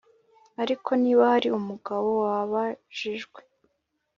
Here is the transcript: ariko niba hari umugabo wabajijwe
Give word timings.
ariko 0.61 0.89
niba 1.01 1.23
hari 1.33 1.47
umugabo 1.59 2.09
wabajijwe 2.23 3.39